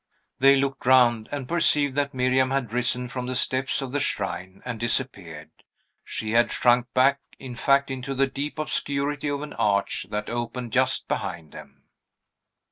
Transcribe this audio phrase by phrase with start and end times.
[0.39, 4.63] They looked round, and perceived that Miriam had risen from the steps of the shrine
[4.65, 5.51] and disappeared.
[6.03, 10.73] She had shrunk back, in fact, into the deep obscurity of an arch that opened
[10.73, 11.83] just behind them.